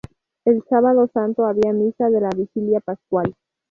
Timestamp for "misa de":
1.73-2.21